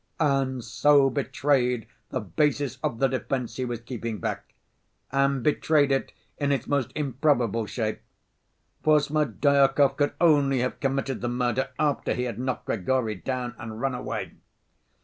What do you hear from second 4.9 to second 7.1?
and betrayed it in its most